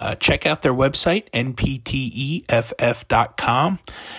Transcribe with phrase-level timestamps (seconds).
[0.00, 2.48] Uh, check out their website, npteff.com,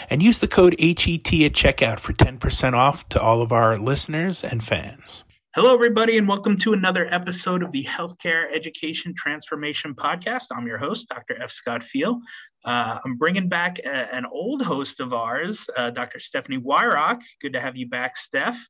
[0.09, 4.43] and use the code HET at checkout for 10% off to all of our listeners
[4.43, 5.23] and fans.
[5.55, 10.47] Hello, everybody, and welcome to another episode of the Healthcare Education Transformation Podcast.
[10.51, 11.42] I'm your host, Dr.
[11.42, 11.50] F.
[11.50, 12.20] Scott Feil.
[12.65, 16.20] Uh, I'm bringing back a, an old host of ours, uh, Dr.
[16.20, 17.21] Stephanie Wyrock.
[17.42, 18.68] Good to have you back, Steph.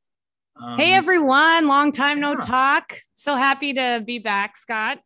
[0.62, 1.68] Um, hey, everyone.
[1.68, 2.94] Long time no talk.
[3.14, 5.00] So happy to be back, Scott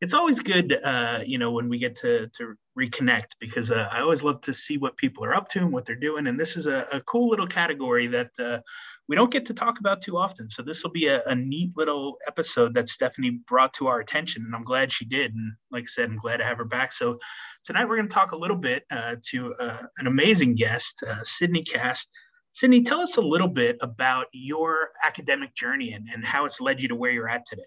[0.00, 4.00] it's always good, uh, you know, when we get to to reconnect because uh, I
[4.00, 6.26] always love to see what people are up to and what they're doing.
[6.26, 8.60] And this is a, a cool little category that uh,
[9.08, 10.48] we don't get to talk about too often.
[10.48, 14.42] So this will be a, a, neat little episode that Stephanie brought to our attention,
[14.44, 15.32] and I'm glad she did.
[15.34, 16.92] And like I said, I'm glad to have her back.
[16.92, 17.18] So
[17.64, 21.22] tonight we're going to talk a little bit uh, to uh, an amazing guest, uh,
[21.22, 22.10] Sidni Kast.
[22.54, 26.80] Sidni, tell us a little bit about your academic journey and, and how it's led
[26.80, 27.62] you to where you're at today.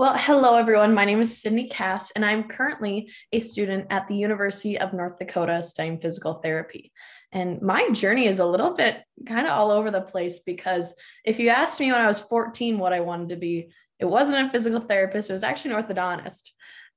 [0.00, 0.94] Well, hello everyone.
[0.94, 5.18] My name is Sidni Kast, and I'm currently a student at the University of North
[5.18, 6.90] Dakota studying physical therapy.
[7.32, 10.94] And my journey is a little bit kind of all over the place because
[11.26, 14.48] if you asked me when I was 14 what I wanted to be, it wasn't
[14.48, 16.48] a physical therapist, it was actually an orthodontist.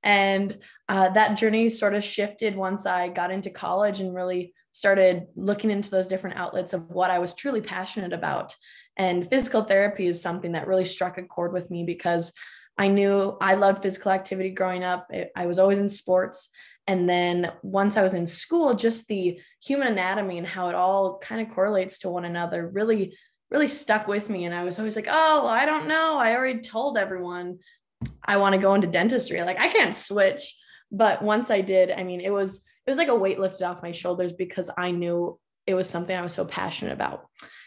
[0.02, 0.56] And
[0.88, 5.70] uh, that journey sort of shifted once I got into college and really started looking
[5.70, 8.56] into those different outlets of what I was truly passionate about.
[8.96, 12.32] And physical therapy is something that really struck a chord with me because
[12.76, 15.10] I knew I loved physical activity growing up.
[15.36, 16.50] I was always in sports.
[16.86, 21.18] And then once I was in school, just the human anatomy and how it all
[21.18, 23.16] kind of correlates to one another really,
[23.50, 24.44] really stuck with me.
[24.44, 26.18] And I was always like, oh, I don't know.
[26.18, 27.58] I already told everyone
[28.24, 29.42] I want to go into dentistry.
[29.42, 30.56] Like I can't switch.
[30.90, 33.82] But once I did, I mean, it was it was like a weight lifted off
[33.82, 37.26] my shoulders because I knew it was something I was so passionate about.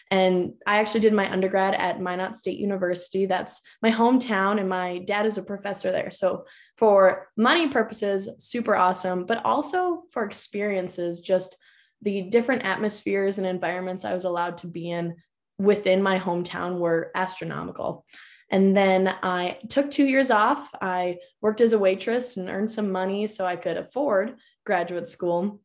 [0.10, 3.26] And I actually did my undergrad at Minot State University.
[3.26, 6.12] That's my hometown, and my dad is a professor there.
[6.12, 6.46] So,
[6.78, 11.58] for money purposes, super awesome, but also for experiences, just
[12.02, 15.16] the different atmospheres and environments I was allowed to be in
[15.58, 18.06] within my hometown were astronomical.
[18.50, 20.70] And then I took two years off.
[20.82, 25.62] I worked as a waitress and earned some money so I could afford graduate school.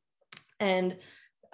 [0.58, 0.96] And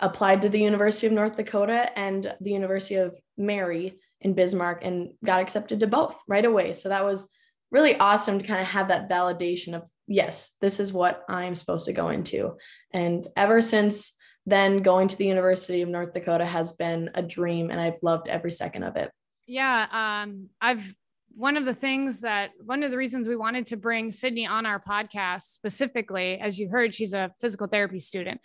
[0.01, 5.11] applied to the University of North Dakota and the University of Mary in Bismarck and
[5.25, 6.73] got accepted to both right away.
[6.73, 7.29] So that was
[7.71, 11.87] really awesome to kind of have that validation of, yes, this is what I'm supposed
[11.87, 12.57] to go into.
[12.93, 14.15] And ever since
[14.47, 18.29] then, going to the University of North Dakota has been a dream and I've loved
[18.29, 19.11] every second of it.
[19.47, 19.87] Yeah.
[20.23, 20.95] Um, I've,
[21.37, 24.65] one of the things that one of the reasons we wanted to bring Sidni on
[24.67, 28.41] our podcast specifically, as you heard, she's a physical therapy student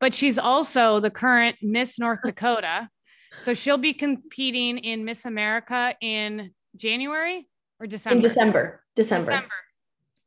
[0.00, 2.88] but she's also the current Miss North Dakota.
[3.38, 7.48] So she'll be competing in Miss America in January
[7.80, 8.16] or December.
[8.16, 8.82] In December.
[8.94, 9.30] December.
[9.32, 9.48] December.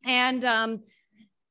[0.05, 0.81] And um,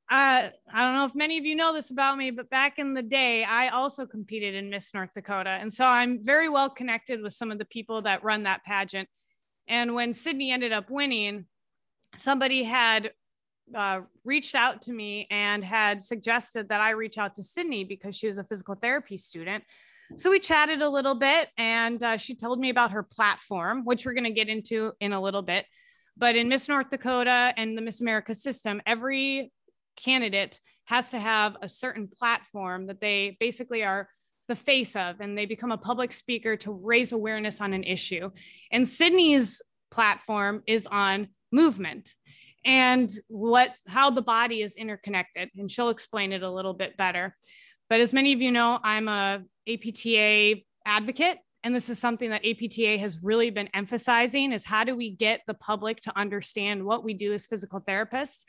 [0.08, 2.94] I, I don't know if many of you know this about me, but back in
[2.94, 5.50] the day, I also competed in Miss North Dakota.
[5.50, 9.08] And so I'm very well connected with some of the people that run that pageant.
[9.68, 11.46] And when Sidni ended up winning,
[12.16, 13.10] somebody had
[13.74, 18.16] uh, reached out to me and had suggested that I reach out to Sidni because
[18.16, 19.64] she was a physical therapy student.
[20.16, 24.06] So we chatted a little bit and uh, she told me about her platform, which
[24.06, 25.66] we're going to get into in a little bit.
[26.16, 29.52] But in Miss North Dakota and the Miss America system, every
[29.96, 34.08] candidate has to have a certain platform that they basically are
[34.48, 38.30] the face of and they become a public speaker to raise awareness on an issue.
[38.72, 42.14] And Sidni's platform is on movement
[42.64, 47.36] and what how the body is interconnected and she'll explain it a little bit better.
[47.88, 52.44] But as many of you know i'm a apta advocate and this is something that
[52.44, 57.04] apta has really been emphasizing is how do we get the public to understand what
[57.04, 58.44] we do as physical therapists?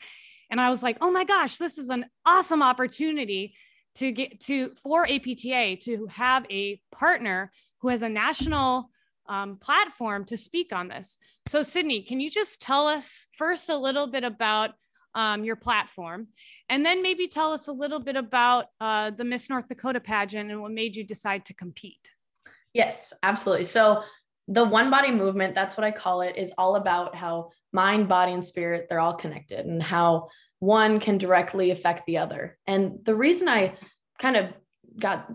[0.50, 3.54] And i was like oh my gosh this is an awesome opportunity
[3.96, 8.90] to get to for apta to have a partner who has a national
[9.30, 11.16] um, platform to speak on this.
[11.46, 14.72] So, Sidni, can you just tell us first a little bit about
[15.14, 16.28] um, your platform,
[16.68, 20.50] and then maybe tell us a little bit about uh, the Miss North Dakota pageant
[20.50, 22.10] and what made you decide to compete?
[22.74, 23.64] Yes, absolutely.
[23.64, 24.02] So,
[24.48, 28.32] the one body movement, that's what I call it, is all about how mind, body,
[28.32, 30.28] and spirit, they're all connected and how
[30.58, 32.58] one can directly affect the other.
[32.66, 33.76] And the reason I
[34.18, 34.46] kind of
[34.98, 35.28] got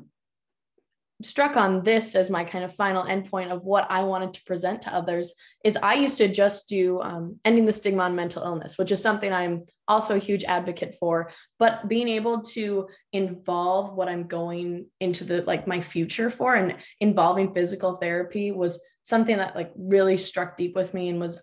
[1.21, 4.81] struck on this as my kind of final endpoint of what I wanted to present
[4.81, 5.33] to others
[5.63, 9.01] is I used to just do um, ending the stigma on mental illness, which is
[9.01, 11.31] something I'm also a huge advocate for.
[11.57, 16.75] But being able to involve what I'm going into the like my future for and
[16.99, 21.41] involving physical therapy was something that like really struck deep with me and was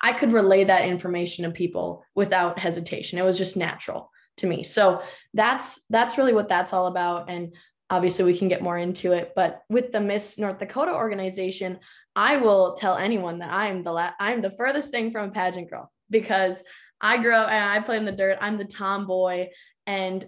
[0.00, 3.18] I could relay that information to people without hesitation.
[3.18, 4.64] It was just natural to me.
[4.64, 5.02] So
[5.34, 7.30] that's that's really what that's all about.
[7.30, 7.54] And
[7.90, 11.78] obviously we can get more into it but with the miss north dakota organization
[12.14, 15.70] i will tell anyone that i'm the la- i'm the furthest thing from a pageant
[15.70, 16.62] girl because
[17.00, 19.48] i grew up and i play in the dirt i'm the tomboy.
[19.86, 20.26] And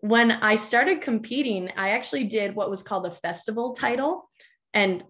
[0.00, 4.30] when i started competing i actually did what was called a festival title.
[4.72, 5.02] And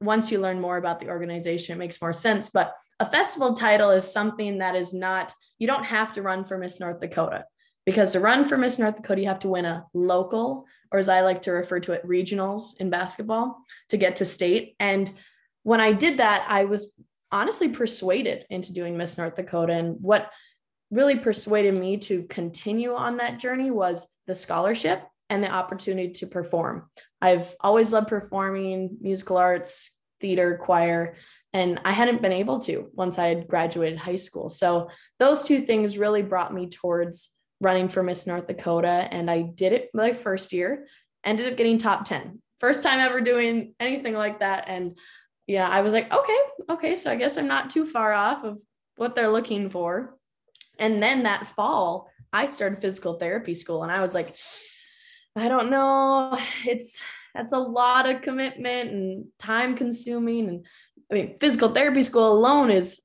[0.00, 2.50] once you learn more about the organization it makes more sense.
[2.50, 6.56] But a festival title is something that is not you don't have to run for
[6.56, 7.44] miss north dakota
[7.84, 11.08] because to run for miss north dakota you have to win a local or as
[11.08, 14.76] I like to refer to it, regionals in basketball to get to state.
[14.78, 15.12] And
[15.62, 16.92] when I did that, I was
[17.30, 19.72] honestly persuaded into doing Miss North Dakota.
[19.72, 20.30] And what
[20.90, 26.26] really persuaded me to continue on that journey was the scholarship and the opportunity to
[26.26, 26.90] perform.
[27.22, 29.90] I've always loved performing, musical arts,
[30.20, 31.14] theater, choir,
[31.54, 34.48] and I hadn't been able to once I had graduated high school.
[34.48, 37.30] So those two things really brought me towards
[37.62, 39.08] running for Miss North Dakota.
[39.10, 40.86] And I did it my first year,
[41.24, 42.42] ended up getting top 10.
[42.60, 44.64] First time ever doing anything like that.
[44.66, 44.98] And
[45.46, 46.38] yeah, I was like, okay,
[46.68, 46.96] okay.
[46.96, 48.58] So I guess I'm not too far off of
[48.96, 50.16] what they're looking for.
[50.78, 54.34] And then that fall, I started physical therapy school and I was like,
[55.36, 56.36] I don't know.
[56.66, 57.00] It's
[57.34, 60.48] that's a lot of commitment and time consuming.
[60.48, 60.66] And
[61.10, 63.00] I mean, physical therapy school alone is,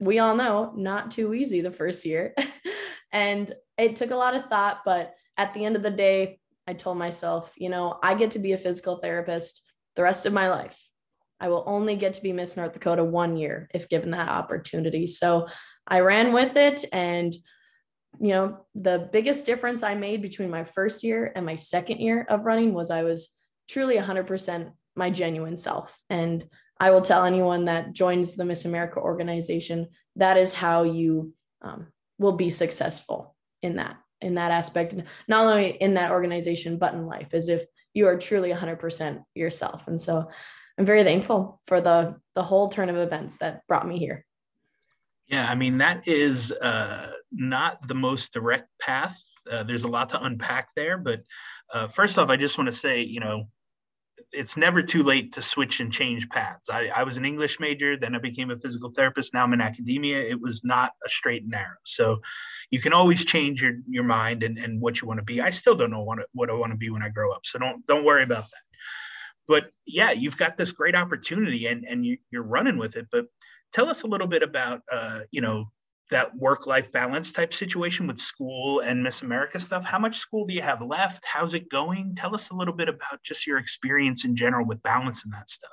[0.00, 2.34] we all know, not too easy the first year.
[3.12, 6.74] and it took a lot of thought, but at the end of the day, I
[6.74, 9.62] told myself, you know, I get to be a physical therapist
[9.96, 10.78] the rest of my life.
[11.40, 15.06] I will only get to be Miss North Dakota one year if given that opportunity.
[15.06, 15.48] So
[15.86, 16.84] I ran with it.
[16.92, 17.34] And,
[18.20, 22.26] you know, the biggest difference I made between my first year and my second year
[22.28, 23.30] of running was I was
[23.68, 25.98] truly 100% my genuine self.
[26.10, 26.44] And
[26.78, 31.32] I will tell anyone that joins the Miss America organization that is how you
[31.62, 31.86] um,
[32.18, 34.94] will be successful in that in that aspect
[35.28, 37.64] not only in that organization but in life as if
[37.94, 40.28] you are truly 100% yourself and so
[40.78, 44.24] i'm very thankful for the the whole turn of events that brought me here
[45.26, 49.18] yeah i mean that is uh, not the most direct path
[49.50, 51.22] uh, there's a lot to unpack there but
[51.72, 53.46] uh, first off i just want to say you know
[54.32, 56.68] it's never too late to switch and change paths.
[56.68, 59.34] I, I, was an English major, then I became a physical therapist.
[59.34, 60.22] Now I'm in academia.
[60.22, 61.76] It was not a straight and narrow.
[61.84, 62.20] So
[62.70, 65.40] you can always change your, your mind and, and what you want to be.
[65.40, 67.44] I still don't know what, what I want to be when I grow up.
[67.44, 68.62] So don't, don't worry about that.
[69.48, 73.08] But yeah, you've got this great opportunity and, and you, you're running with it.
[73.10, 73.26] But
[73.72, 75.72] tell us a little bit about, uh, you know,
[76.12, 79.84] that work life balance type situation with school and Miss America stuff.
[79.84, 81.24] How much school do you have left?
[81.24, 82.14] How's it going?
[82.14, 85.70] Tell us a little bit about just your experience in general with balancing that stuff.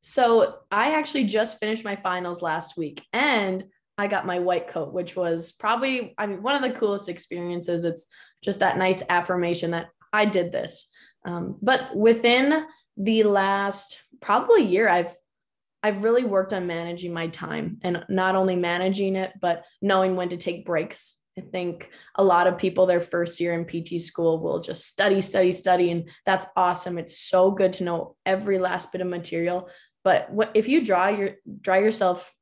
[0.00, 3.64] So, I actually just finished my finals last week and
[3.98, 7.84] I got my white coat, which was probably, I mean, one of the coolest experiences.
[7.84, 8.06] It's
[8.42, 10.88] just that nice affirmation that I did this.
[11.24, 12.66] Um, but within
[12.96, 15.14] the last probably year, I've
[15.82, 20.30] I've really worked on managing my time and not only managing it, but knowing when
[20.30, 21.16] to take breaks.
[21.38, 25.20] I think a lot of people their first year in PT school will just study,
[25.20, 25.90] study, study.
[25.92, 26.98] And that's awesome.
[26.98, 29.68] It's so good to know every last bit of material.
[30.02, 32.32] But what if you draw your draw yourself,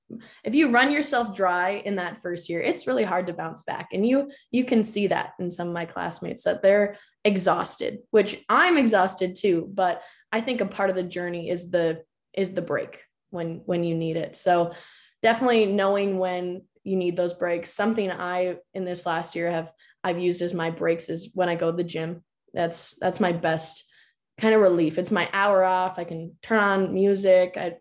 [0.44, 3.88] if you run yourself dry in that first year, it's really hard to bounce back.
[3.92, 8.44] And you you can see that in some of my classmates that they're exhausted, which
[8.48, 9.68] I'm exhausted too.
[9.72, 13.84] But I think a part of the journey is the is the break when when
[13.84, 14.36] you need it.
[14.36, 14.74] So
[15.22, 17.70] definitely knowing when you need those breaks.
[17.70, 21.54] Something I in this last year have I've used as my breaks is when I
[21.54, 22.22] go to the gym.
[22.52, 23.84] That's that's my best
[24.38, 24.98] kind of relief.
[24.98, 25.98] It's my hour off.
[25.98, 27.54] I can turn on music.
[27.56, 27.76] I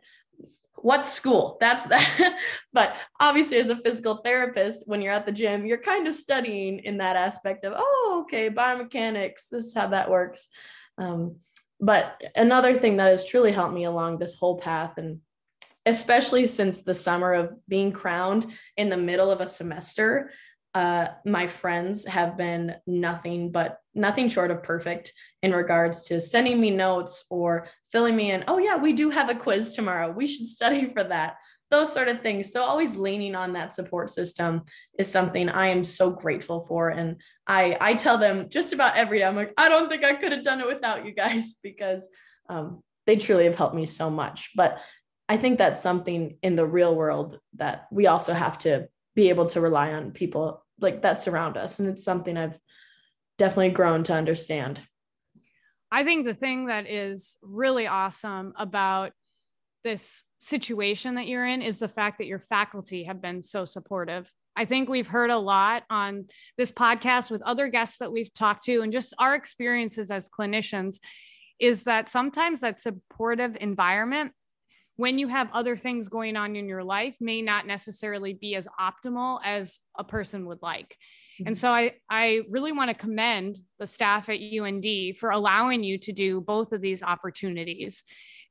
[0.84, 1.58] what's school?
[1.60, 2.38] That's that.
[2.74, 6.80] but obviously, as a physical therapist, when you're at the gym, you're kind of studying
[6.80, 9.50] in that aspect of, oh, okay, biomechanics.
[9.50, 10.50] This is how that works.
[10.98, 11.38] Um,
[11.80, 15.20] but another thing that has truly helped me along this whole path and
[15.86, 18.46] especially since the summer of being crowned
[18.78, 20.32] in the middle of a semester
[20.74, 25.14] uh, my friends have been nothing but nothing short of perfect
[25.44, 29.30] in regards to sending me notes or filling me in oh yeah we do have
[29.30, 31.36] a quiz tomorrow we should study for that
[31.74, 32.52] those sort of things.
[32.52, 34.62] So always leaning on that support system
[35.00, 36.90] is something I am so grateful for.
[36.90, 40.14] And I I tell them just about every day, I'm like, I don't think I
[40.14, 42.08] could have done it without you guys because
[42.48, 44.52] um, they truly have helped me so much.
[44.56, 44.80] But
[45.28, 49.48] I think that's something in the real world that we also have to be able
[49.48, 51.80] to rely on people like that surround us.
[51.80, 52.60] And it's something I've
[53.38, 54.80] definitely grown to understand.
[55.92, 59.12] I think the thing that is really awesome about
[59.84, 64.32] this situation that you're in is the fact that your faculty have been so supportive.
[64.56, 66.26] I think we've heard a lot on
[66.58, 70.98] this podcast with other guests that we've talked to and just our experiences as clinicians
[71.60, 74.32] is that sometimes that supportive environment
[74.96, 78.68] when you have other things going on in your life may not necessarily be as
[78.80, 80.98] optimal as a person would like.
[81.40, 81.48] Mm-hmm.
[81.48, 85.98] And so I, I really want to commend the staff at UND for allowing you
[86.00, 88.04] to do both of these opportunities.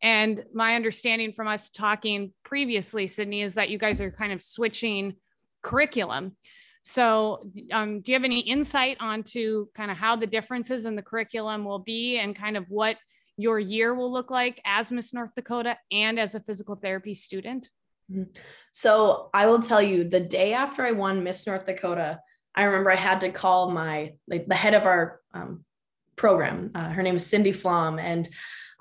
[0.03, 4.43] And my understanding from us talking previously, Sidni, is that you guys are kind of
[4.43, 5.15] switching
[5.63, 6.37] curriculum.
[6.85, 11.03] So, um, do you have any insight onto kind of how the differences in the
[11.03, 12.97] curriculum will be and kind of what
[13.37, 17.71] your year will look like as Miss North Dakota and as a physical therapy student?
[18.11, 18.31] Mm-hmm.
[18.73, 22.21] So I will tell you the day after I won Miss North Dakota,
[22.55, 25.65] I remember I had to call my like the head of our um,
[26.17, 26.71] program.
[26.75, 28.29] Uh, her name is Cindy Flom, and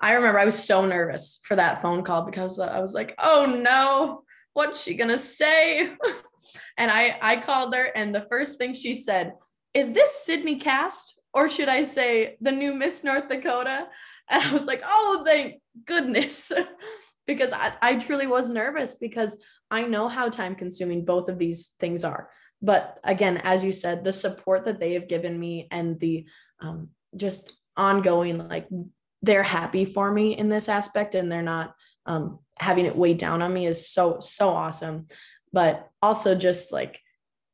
[0.00, 3.46] I remember I was so nervous for that phone call because I was like, "Oh
[3.46, 5.94] no, what's she gonna say?"
[6.76, 9.32] and I I called her, and the first thing she said
[9.72, 13.88] is, "This Sidni Kast, or should I say the new Miss North Dakota?"
[14.30, 16.50] And I was like, oh, thank goodness.
[17.26, 19.38] because I, I truly was nervous because
[19.70, 22.28] I know how time consuming both of these things are.
[22.60, 26.26] But again, as you said, the support that they have given me and the
[26.60, 28.68] um, just ongoing, like
[29.22, 31.74] they're happy for me in this aspect and they're not
[32.06, 35.06] um, having it weighed down on me is so, so awesome.
[35.52, 37.00] But also just like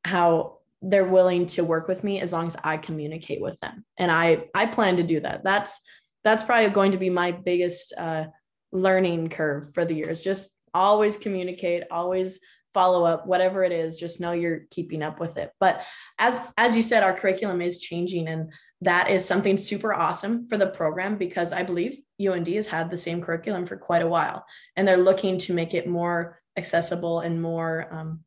[0.04, 3.84] how they're willing to work with me as long as I communicate with them.
[3.96, 5.42] And I, I plan to do that.
[5.42, 5.80] That's
[6.28, 8.24] that's probably going to be my biggest uh,
[8.70, 10.20] learning curve for the years.
[10.20, 12.40] Just always communicate, always
[12.74, 13.96] follow up, whatever it is.
[13.96, 15.50] Just know you're keeping up with it.
[15.58, 15.82] But
[16.18, 20.58] as as you said, our curriculum is changing, and that is something super awesome for
[20.58, 24.44] the program because I believe UND has had the same curriculum for quite a while,
[24.76, 28.20] and they're looking to make it more accessible and more um,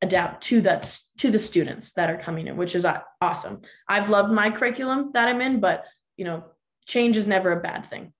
[0.00, 2.86] adapt to that to the students that are coming in, which is
[3.20, 3.60] awesome.
[3.86, 5.84] I've loved my curriculum that I'm in, but
[6.16, 6.44] you know
[6.86, 8.12] change is never a bad thing,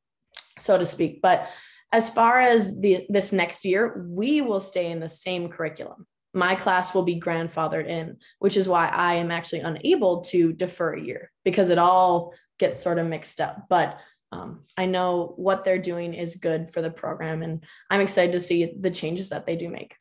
[0.59, 1.21] so to speak.
[1.23, 1.49] But
[1.93, 6.07] as far as the this next year, we will stay in the same curriculum.
[6.35, 10.95] My class will be grandfathered in, which is why I am actually unable to defer
[10.95, 13.67] a year because it all gets sort of mixed up.
[13.69, 13.99] But
[14.33, 18.41] um, I know what they're doing is good for the program, and I'm excited to
[18.41, 19.95] see the changes that they do make.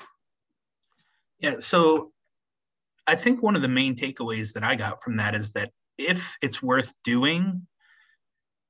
[1.40, 1.56] Yeah.
[1.60, 2.14] So
[3.08, 6.38] I think one of the main takeaways that I got from that is that if
[6.42, 7.68] it's worth doing,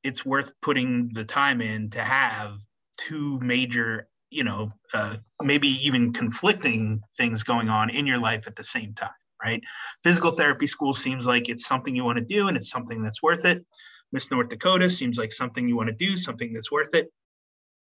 [0.04, 2.58] it's worth putting the time in to have
[2.98, 8.56] two major you know uh, maybe even conflicting things going on in your life at
[8.56, 9.12] the same time
[9.44, 9.62] right?
[10.04, 13.24] Physical therapy school seems like it's something you want to do and it's something that's
[13.24, 13.66] worth it.
[14.12, 17.12] Miss north dakota seems like something you want to do something that's worth it.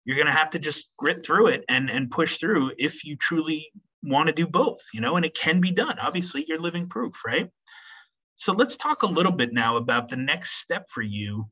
[0.04, 3.16] You're going to have to just grit through it and and push through if you
[3.16, 3.70] truly
[4.02, 5.98] want to do both you know and it can be done.
[5.98, 7.50] Obviously you're living proof right?
[8.36, 11.50] So let's talk a little bit now about the next step for you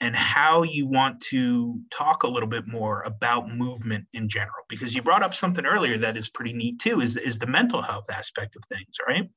[0.00, 4.94] and how you want to talk a little bit more about movement in general because
[4.94, 8.06] you brought up something earlier that is pretty neat too is, is the mental health
[8.10, 9.28] aspect of things right?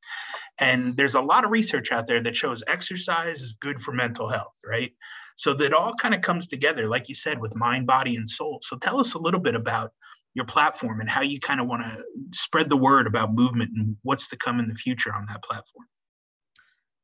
[0.59, 4.29] And there's a lot of research out there that shows exercise is good for mental
[4.29, 4.91] health right?
[5.35, 8.59] So that all kind of comes together like you said with mind body and soul.
[8.61, 9.91] So tell us a little bit about
[10.33, 13.97] your platform and how you kind of want to spread the word about movement and
[14.03, 15.85] what's to come in the future on that platform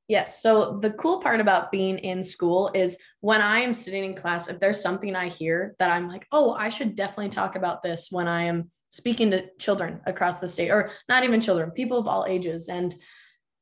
[0.09, 0.41] Yes.
[0.41, 4.49] So the cool part about being in school is when I am sitting in class,
[4.49, 8.07] if there's something I hear that I'm like, oh, I should definitely talk about this
[8.09, 12.07] when I am speaking to children across the state, or not even children, people of
[12.07, 12.69] all ages.
[12.69, 12.95] And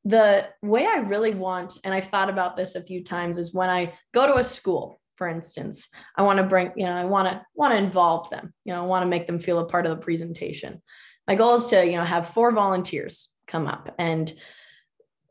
[0.05, 3.69] the way I really want, and I've thought about this a few times, is when
[3.69, 7.27] I go to a school, for instance, I want to bring, you know, I want
[7.27, 9.85] to want to involve them, you know, I want to make them feel a part
[9.85, 10.81] of the presentation.
[11.27, 14.31] My goal is to, you know, have four volunteers come up and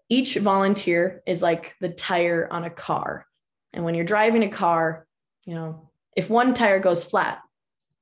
[0.08, 3.26] each volunteer is like the tire on a car.
[3.72, 5.06] And when you're driving a car,
[5.44, 7.40] you know, if one tire goes flat,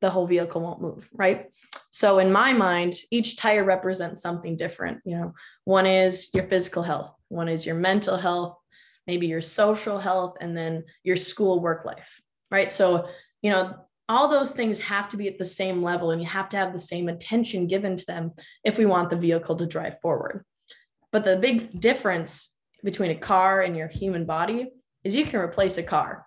[0.00, 1.50] the whole vehicle won't move, right?
[1.90, 5.00] So in my mind, each tire represents something different.
[5.04, 5.34] You know,
[5.64, 8.58] one is your physical health, one is your mental health,
[9.06, 12.20] maybe your social health, and then your school work life,
[12.50, 12.70] right?
[12.70, 13.08] So,
[13.42, 13.76] you know,
[14.08, 16.72] all those things have to be at the same level and you have to have
[16.72, 18.32] the same attention given to them
[18.62, 20.44] if we want the vehicle to drive forward.
[21.14, 22.52] But the big difference
[22.82, 24.72] between a car and your human body
[25.04, 26.26] is you can replace a car.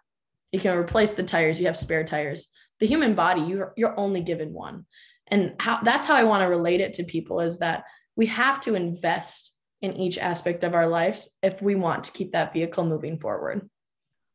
[0.54, 2.48] You can replace the tires, you have spare tires.
[2.80, 4.86] The human body, you're, you're only given one.
[5.28, 7.84] And how that's how I want to relate it to people is that
[8.16, 12.32] we have to invest in each aspect of our lives if we want to keep
[12.32, 13.70] that vehicle moving forward.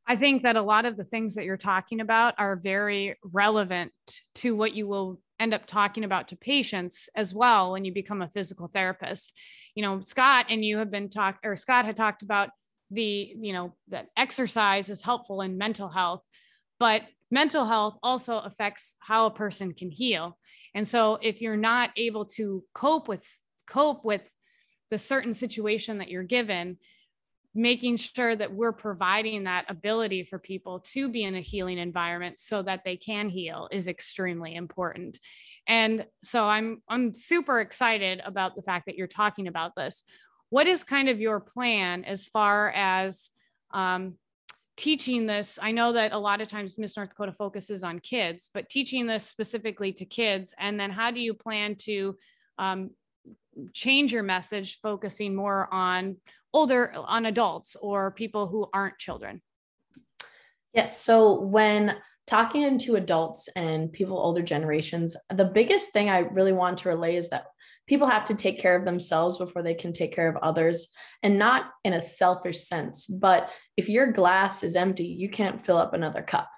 [0.06, 3.92] I think that a lot of the things that you're talking about are very relevant
[4.34, 8.22] to what you will end up talking about to patients as well when you become
[8.22, 9.32] a physical therapist.
[9.74, 12.50] You know, Scott and you have been talk or Scott had talked about
[12.90, 16.22] the, you know, that exercise is helpful in mental health,
[16.78, 20.38] but mental health also affects how a person can heal.
[20.74, 23.26] And so if you're not able to cope with
[23.66, 24.22] cope with
[24.90, 26.76] the certain situation that you're given,
[27.54, 32.38] making sure that we're providing that ability for people to be in a healing environment
[32.38, 35.18] so that they can heal is extremely important.
[35.66, 40.02] And so I'm I'm super excited about the fact that you're talking about this.
[40.48, 43.30] What is kind of your plan as far as
[43.72, 44.14] um,
[44.76, 45.58] teaching this?
[45.60, 49.06] I know that a lot of times Miss North Dakota focuses on kids, but teaching
[49.06, 52.16] this specifically to kids, and then how do you plan to
[52.58, 52.90] um,
[53.72, 56.16] change your message, focusing more on
[56.52, 59.42] older on adults or people who aren't children?
[60.72, 66.52] Yes so when talking into adults and people older generations the biggest thing i really
[66.52, 67.46] want to relay is that
[67.88, 70.88] people have to take care of themselves before they can take care of others
[71.24, 75.76] and not in a selfish sense but if your glass is empty you can't fill
[75.76, 76.48] up another cup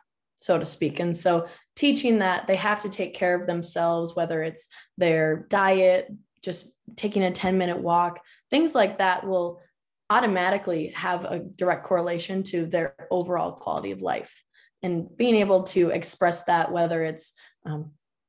[0.45, 1.01] so to speak.
[1.01, 6.13] And so teaching that they have to take care of themselves whether it's their diet
[6.43, 8.21] just taking a 10 minute walk
[8.51, 9.63] things like that will
[10.11, 14.43] automatically have a direct correlation to their overall quality of life.
[14.83, 17.33] And being able to express that, whether it's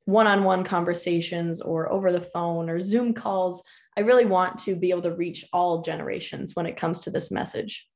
[0.06, 3.62] one on one conversations or over the phone or Zoom calls,
[3.96, 7.30] I really want to be able to reach all generations when it comes to this
[7.30, 7.88] message.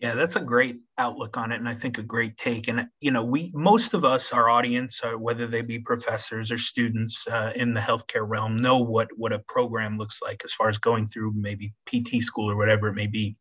[0.00, 2.68] Yeah, that's a great outlook on it, and I think a great take.
[2.68, 6.58] And you know, we most of us, our audience, uh, whether they be professors or
[6.58, 10.68] students uh, in the healthcare realm, know what what a program looks like as far
[10.68, 13.36] as going through maybe PT school or whatever it may be.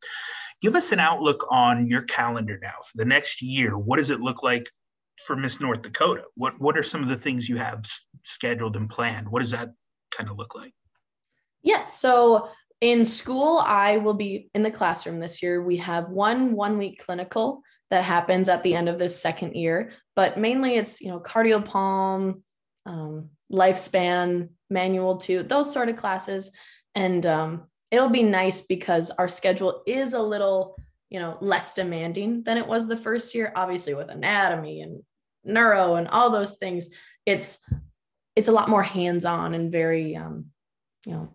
[0.60, 3.78] Give us an outlook on your calendar now for the next year.
[3.78, 4.68] What does it look like
[5.28, 6.24] for Miss North Dakota?
[6.34, 7.86] What what are some of the things you have
[8.24, 9.30] scheduled and planned?
[9.30, 9.70] What does that
[10.10, 10.74] kind of look like?
[11.62, 12.00] Yes.
[12.00, 12.50] So
[12.82, 15.64] in school, I will be in the classroom this year.
[15.64, 19.92] We have one one week clinical that happens at the end of this second year,
[20.16, 22.44] but mainly it's, you know, cardiopulm,
[22.86, 26.52] um, lifespan, manual two, those sort of classes.
[26.96, 30.76] And um, it'll be nice because our schedule is a little,
[31.10, 35.02] you know, less demanding than it was the first year, obviously with anatomy and
[35.46, 36.90] neuro and all those things.
[37.26, 37.60] It's,
[38.36, 40.48] it's a lot more hands-on and very, um,
[41.06, 41.34] you know,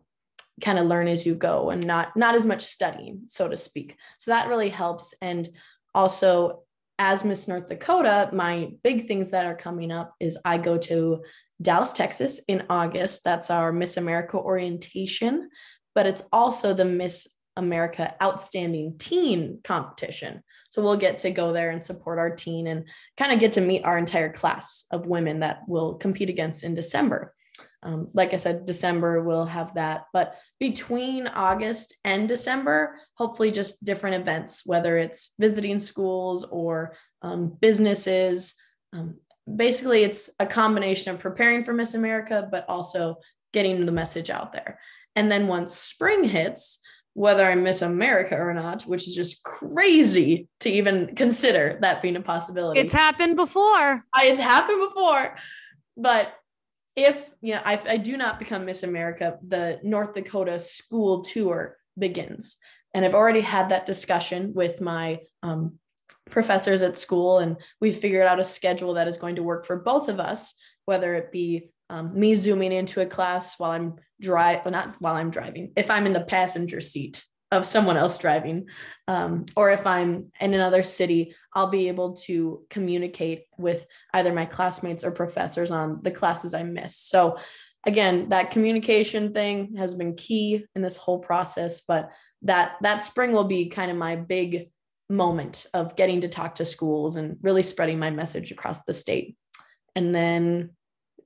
[0.63, 3.97] kind of learn as you go and not not as much studying so to speak.
[4.19, 5.15] So that really helps.
[5.21, 5.51] And
[5.95, 6.63] also
[6.99, 11.23] as miss north dakota my big things that are coming up is i go to
[11.61, 13.25] dallas texas in august.
[13.25, 15.51] That's our miss america orientation
[15.95, 20.43] but it's also the miss america outstanding teen competition.
[20.71, 23.61] So we'll get to go there and support our teen and kind of get to
[23.61, 27.35] meet our entire class of women that will compete against in december
[27.83, 30.07] um, like I said, December we'll have that.
[30.13, 37.57] But between August and December, hopefully just different events, whether it's visiting schools or um,
[37.61, 38.55] businesses.
[38.93, 39.17] Um,
[39.53, 43.17] basically, it's a combination of preparing for Miss America, but also
[43.53, 44.79] getting the message out there.
[45.17, 46.79] And then once spring hits,
[47.15, 52.17] whether I Miss America or not, which is just crazy to even consider that being
[52.17, 52.81] a possibility.
[52.81, 54.05] It's happened before.
[54.15, 55.37] I, it's happened before.
[55.97, 56.33] But
[56.97, 61.77] if you know, I, I do not become Miss America, the North Dakota school tour
[61.99, 62.59] begins.
[62.95, 65.79] And I've already had that discussion with my um,
[66.31, 69.77] professors at school, and we've figured out a schedule that is going to work for
[69.81, 74.65] both of us, whether it be um, me zooming into a class while I'm drive,
[74.65, 78.69] well, not while I'm driving, if I'm in the passenger seat of someone else driving.
[79.09, 84.47] Um, or if I'm in another city, I'll be able to communicate with either my
[84.47, 86.97] classmates or professors on the classes I miss.
[86.97, 87.39] So,
[87.87, 91.83] again, that communication thing has been key in this whole process.
[91.83, 92.11] But
[92.43, 94.71] that that spring will be kind of my big
[95.09, 99.37] moment of getting to talk to schools and really spreading my message across the state.
[99.95, 100.71] And then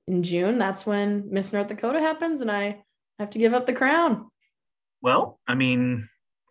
[0.07, 2.83] in June, that's when Miss North Dakota happens, and I
[3.19, 4.29] have to give up the crown.
[5.01, 6.09] Well, I mean,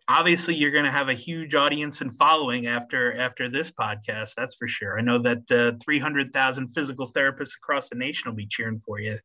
[0.09, 4.55] obviously you're going to have a huge audience and following after after this podcast that's
[4.55, 4.97] for sure.
[4.97, 9.19] I know that uh, 300000 physical therapists across the nation will be cheering for you.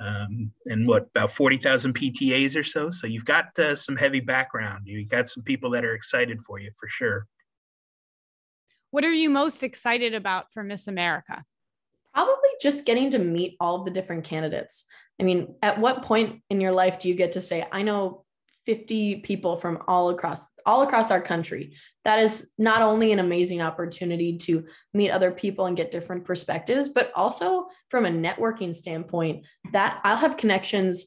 [0.00, 2.88] Um, and what about 40000 ptas or so?
[2.90, 4.82] So you've got uh, some heavy background.
[4.86, 7.26] You've got some people that are excited for you for sure.
[8.90, 11.44] What are you most excited about for miss america?
[12.14, 14.84] Probably just getting to meet all of the different candidates.
[15.20, 18.24] I mean at what point in your life do you get to say i know
[18.68, 21.74] 50 people from all across all across our country.
[22.04, 26.90] That is not only an amazing opportunity to meet other people and get different perspectives
[26.90, 31.06] but also from a networking standpoint that i'll have connections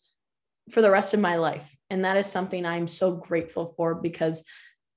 [0.71, 1.69] for the rest of my life.
[1.91, 4.43] And that is something i'm so grateful for because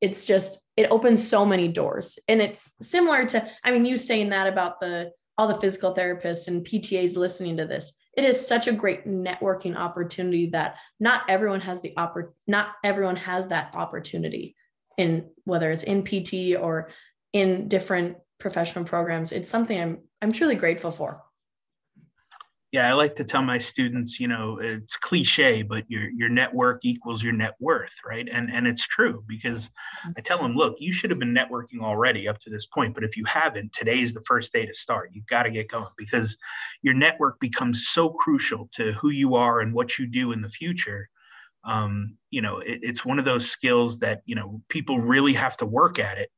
[0.00, 2.18] it's just it opens so many doors.
[2.28, 6.48] And it's similar to i mean you saying that about the all the physical therapists
[6.48, 11.60] and ptas listening to this it is such a great networking opportunity that not everyone
[11.60, 14.56] has the oppor- not everyone has that opportunity
[14.96, 16.90] in whether it's in PT or
[17.32, 19.32] in different professional programs.
[19.32, 21.22] It's something I'm I'm truly grateful for
[22.74, 26.84] yeah, I like to tell my students, you know, it's cliche, but your your network
[26.84, 28.28] equals your net worth, right?
[28.28, 29.70] And and it's true because
[30.18, 33.04] I tell them, look, you should have been networking already up to this point, but
[33.04, 35.10] if you haven't, today is the first day to start.
[35.12, 36.36] You've got to get going because
[36.82, 40.48] your network becomes so crucial to who you are and what you do in the
[40.48, 41.08] future.
[41.62, 45.56] Um, you know, it, it's one of those skills that you know people really have
[45.58, 46.30] to work at it.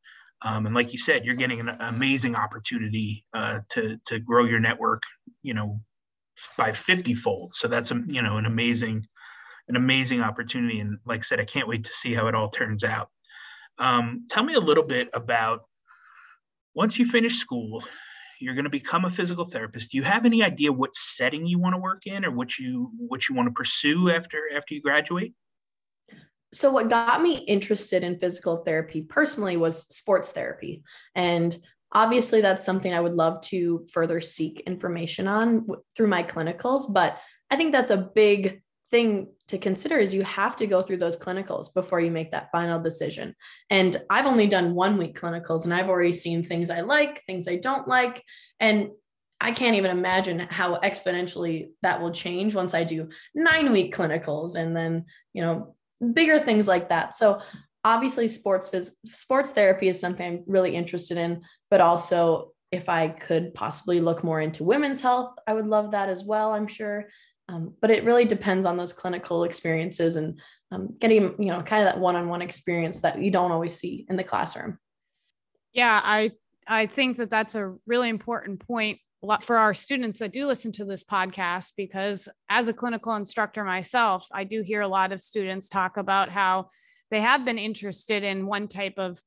[0.42, 4.60] Um, and like you said, you're getting an amazing opportunity uh, to to grow your
[4.60, 5.02] network.
[5.42, 5.80] You know,
[6.56, 7.54] by 50 fold.
[7.54, 9.06] So that's a, you know, an amazing,
[9.68, 10.80] an amazing opportunity.
[10.80, 13.10] And like I said, I can't wait to see how it all turns out.
[13.78, 15.62] Um, tell me a little bit about
[16.74, 17.84] once you finish school,
[18.40, 19.92] you're going to become a physical therapist.
[19.92, 22.90] Do you have any idea what setting you want to work in or what you,
[22.98, 25.34] what you want to pursue after, after you graduate?
[26.52, 30.82] so what got me interested in physical therapy personally was sports therapy
[31.14, 31.58] and
[31.92, 37.18] obviously that's something i would love to further seek information on through my clinicals but
[37.50, 41.16] i think that's a big thing to consider is you have to go through those
[41.16, 43.34] clinicals before you make that final decision.
[43.68, 47.48] And i've only done one week clinicals and i've already seen things i like things
[47.48, 48.22] i don't like
[48.60, 48.90] and
[49.40, 54.54] i can't even imagine how exponentially that will change once i do nine week clinicals
[54.54, 55.74] and then you know
[56.12, 57.14] bigger things like that.
[57.14, 57.40] So
[57.84, 63.08] obviously sports phys- sports therapy is something I'm really interested in, but also if I
[63.08, 67.06] could possibly look more into women's health, I would love that as well, I'm sure.
[67.48, 70.40] Um, but it really depends on those clinical experiences and
[70.72, 74.16] um, getting, you know, kind of that one-on-one experience that you don't always see in
[74.16, 74.78] the classroom.
[75.72, 76.32] Yeah, I
[76.66, 78.98] I think that that's a really important point
[79.42, 84.26] for our students that do listen to this podcast because as a clinical instructor myself,
[84.32, 86.68] I do hear a lot of students talk about how
[87.10, 89.20] they have been interested in one type of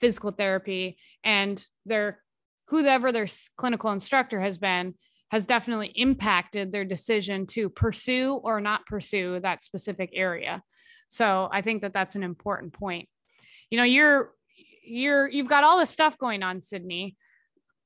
[0.00, 2.20] physical therapy and their
[2.68, 4.94] whoever their clinical instructor has been
[5.30, 10.62] has definitely impacted their decision to pursue or not pursue that specific area.
[11.08, 13.08] So i think that that's an important point.
[13.70, 14.32] You know you're
[14.84, 17.14] you're you've got all this stuff going on sidni.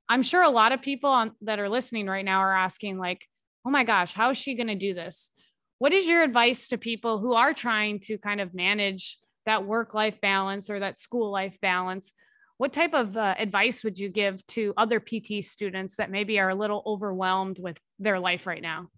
[0.08, 3.26] I'm sure a lot of people on, that are listening right now are asking like
[3.66, 5.30] oh my gosh how is she going to do this?
[5.78, 9.94] What is your advice to people who are trying to kind of manage that work
[9.94, 12.12] life balance or that school life balance
[12.60, 16.50] what type of uh, advice would you give to other pt students that maybe are
[16.50, 18.88] a little overwhelmed with their life right now?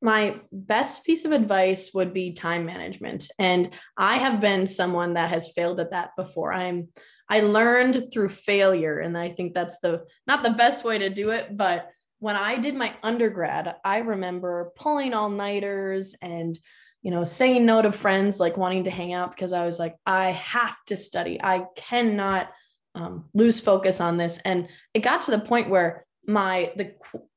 [0.00, 3.26] My best piece of advice would be time management.
[3.40, 6.52] And i have been someone that has failed at that before.
[6.52, 6.86] I'm
[7.28, 11.30] i learned through failure and i think that's the not the best way to do
[11.30, 16.56] it but when i did my undergrad i remember pulling all nighters and
[17.02, 19.94] you know, saying no to friends, like wanting to hang out because I was like,
[20.04, 21.40] I have to study.
[21.42, 22.50] I cannot
[22.96, 24.38] um, lose focus on this.
[24.44, 26.94] And it got to the point where my the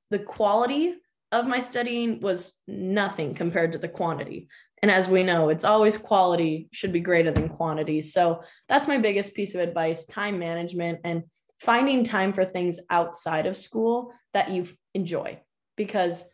[0.10, 0.95] the quality
[1.32, 4.48] of my studying was nothing compared to the quantity.
[4.82, 8.02] And as we know, it's always quality should be greater than quantity.
[8.02, 11.24] So that's my biggest piece of advice: time management and
[11.60, 15.39] finding time for things outside of school that you enjoy.
[15.76, 16.26] Because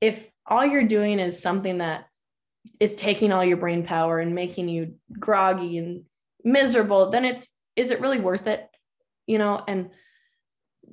[0.00, 2.04] if all you're doing is something that
[2.78, 6.04] is taking all your brain power and making you groggy and
[6.44, 8.68] miserable, then it's is it really worth it?
[9.26, 9.90] You know, and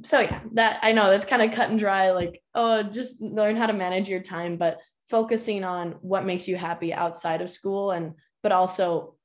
[0.03, 3.55] so yeah, that I know that's kind of cut and dry, like, oh, just learn
[3.55, 7.91] how to manage your time, but focusing on what makes you happy outside of school
[7.91, 9.15] and but also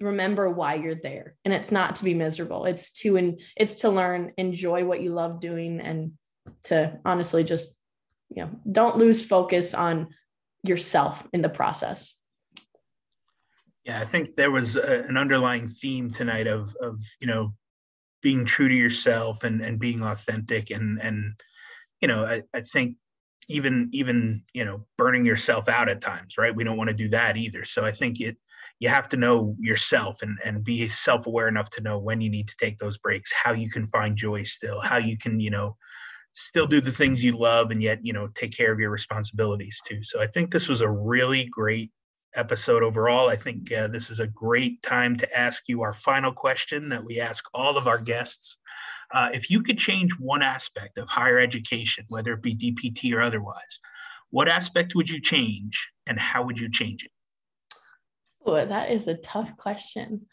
[0.00, 3.88] remember why you're there and it's not to be miserable it's to and it's to
[3.88, 6.12] learn enjoy what you love doing and
[6.64, 7.78] to honestly just
[8.34, 10.08] you know don't lose focus on
[10.68, 12.14] yourself in the process.
[13.84, 17.54] Yeah, I think there was a, an underlying theme tonight of of you know
[18.22, 21.34] being true to yourself and and being authentic and and
[22.00, 22.96] you know I, I think
[23.48, 27.08] even even you know burning yourself out at times right we don't want to do
[27.10, 28.36] that either so i think it
[28.80, 32.48] you have to know yourself and and be self-aware enough to know when you need
[32.48, 35.76] to take those breaks how you can find joy still how you can you know
[36.36, 39.80] still do the things you love and yet you know take care of your responsibilities
[39.86, 40.02] too.
[40.02, 41.90] So i think this was a really great
[42.34, 43.30] episode overall.
[43.30, 47.02] I think uh, this is a great time to ask you our final question that
[47.02, 48.58] we ask all of our guests.
[49.14, 53.22] Uh, if you could change one aspect of higher education whether it be dpt or
[53.22, 53.78] otherwise
[54.30, 57.10] what aspect would you change and how would you change it?
[58.44, 60.26] Oh, that is a tough question.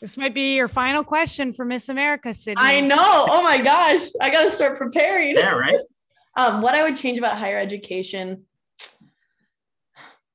[0.00, 2.54] This might be your final question for Miss America, Sidni.
[2.56, 3.26] I know.
[3.28, 4.08] Oh my gosh.
[4.20, 5.36] I got to start preparing.
[5.36, 5.80] Yeah, right.
[6.36, 8.44] um, what I would change about higher education,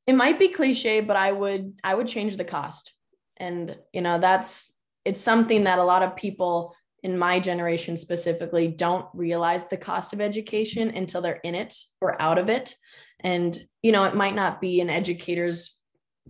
[0.06, 2.94] it might be cliche, but I would I would change the cost.
[3.38, 4.74] And you know, that's
[5.06, 10.14] it's something that a lot of people in my generation specifically don't realize the cost
[10.14, 12.76] of education until they're in it or out of it.
[13.22, 15.80] And you know, it might not be an educator's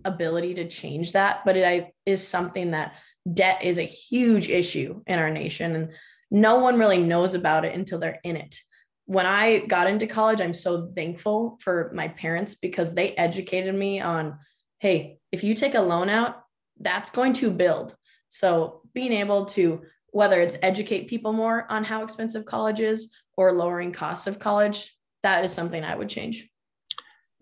[0.04, 2.94] ability to change that, but it is something that
[3.32, 5.92] debt is a huge issue in our nation and
[6.30, 8.58] no one really knows about it until they're in it.
[9.06, 14.00] When I got into college, I'm so thankful for my parents because they educated me
[14.00, 14.38] on
[14.80, 16.42] hey, if you take a loan out,
[16.78, 17.94] that's going to build.
[18.28, 23.52] So being able to whether it's educate people more on how expensive college is or
[23.52, 26.48] lowering costs of college, that is something I would change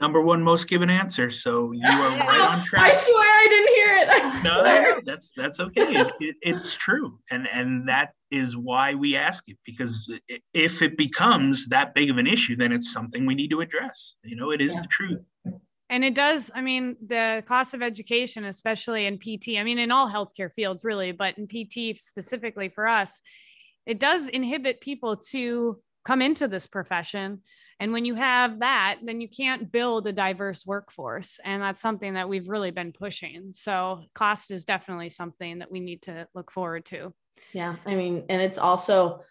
[0.02, 1.30] number one most given answer.
[1.30, 2.82] So you are right on track.
[2.82, 4.08] I swear I didn't hear it.
[4.10, 5.94] I no, no, that's that's okay.
[5.96, 10.10] It, it, it's true, and and that is why we ask it because
[10.54, 14.14] if it becomes that big of an issue, then it's something we need to address.
[14.24, 14.82] You know, it is yeah.
[14.82, 15.20] the truth.
[15.90, 16.50] And it does.
[16.54, 19.58] I mean, the cost of education, especially in PT.
[19.58, 23.20] I mean, in all healthcare fields, really, but in PT specifically for us,
[23.84, 27.42] it does inhibit people to come into this profession
[27.82, 31.40] and when you have that, then you can't build a diverse workforce.
[31.44, 33.50] And that's something that we've really been pushing.
[33.54, 37.12] So cost is definitely something that we need to look forward to.
[37.52, 37.74] Yeah.
[37.84, 39.24] I mean, and it's also,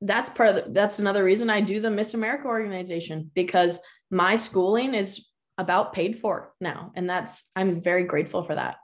[0.00, 3.78] that's part of the, that's another reason I do the Miss America organization because
[4.10, 5.24] my schooling is
[5.56, 6.90] about paid for now.
[6.96, 8.78] And that's, I'm very grateful for that.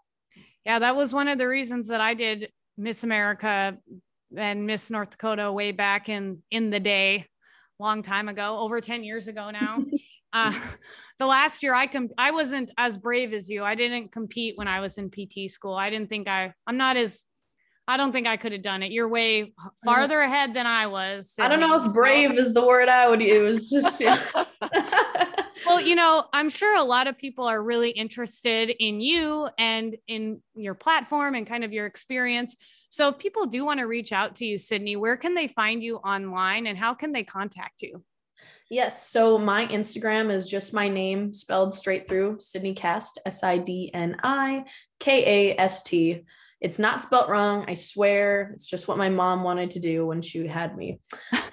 [0.65, 0.79] Yeah.
[0.79, 3.77] That was one of the reasons that I did Miss America
[4.37, 7.27] and Miss North Dakota way back in, in the day
[7.79, 9.79] long time ago, over 10 years ago now.
[10.33, 10.59] uh,
[11.19, 13.65] the last year I com- I wasn't as brave as you.
[13.65, 15.75] I didn't compete when I was in PT school.
[15.75, 17.25] I didn't think I I'm not as
[17.89, 18.93] I don't think I could have done it.
[18.93, 21.35] You're way farther ahead than I was.
[21.39, 23.71] I don't know if brave is the word I would use.
[23.71, 24.23] Just yeah.
[25.67, 29.97] well, you know, I'm sure a lot of people are really interested in you and
[30.07, 32.57] in your platform and kind of your experience.
[32.91, 35.83] So if people do want to reach out to you, Sidni, where can they find
[35.83, 38.03] you online and how can they contact you?
[38.71, 39.09] Yes.
[39.09, 43.91] So my Instagram is just my name spelled straight through Sidni Kast, S I D
[43.95, 44.65] N I
[45.01, 46.25] K A S T.
[46.61, 47.65] It's not spelt wrong.
[47.69, 48.51] I swear.
[48.55, 51.01] It's just what my mom wanted to do when she had me.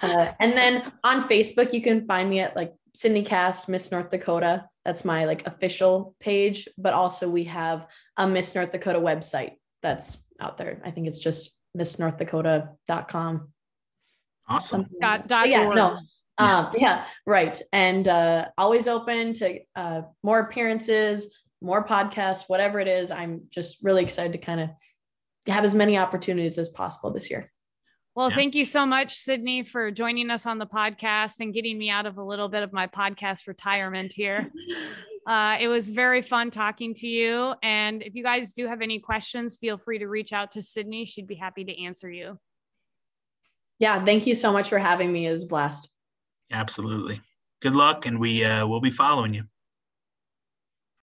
[0.02, 4.10] Uh, and then on Facebook, you can find me at like Sidni Kast, Miss North
[4.10, 4.68] Dakota.
[4.84, 6.68] That's my like official page.
[6.76, 10.80] But also we have a Miss North Dakota website that's out there.
[10.84, 13.52] I think it's just missnorthdakota.com.
[14.48, 14.86] Awesome.
[15.00, 15.98] Dot, dot yeah, no.
[16.38, 17.60] Um, yeah, right.
[17.72, 23.10] And uh, always open to uh, more appearances, more podcasts, whatever it is.
[23.10, 24.70] I'm just really excited to kind of
[25.46, 27.50] have as many opportunities as possible this year.
[28.14, 28.36] Well, yeah.
[28.36, 32.06] thank you so much, Sidni, for joining us on the podcast and getting me out
[32.06, 34.50] of a little bit of my podcast retirement here.
[35.26, 37.52] Uh, it was very fun talking to you.
[37.62, 41.06] And if you guys do have any questions, feel free to reach out to Sidni.
[41.06, 42.38] She'd be happy to answer you.
[43.78, 45.26] Yeah, thank you so much for having me.
[45.26, 45.90] It was blast.
[46.52, 47.20] Absolutely.
[47.60, 49.44] Good luck, and we uh, will be following you.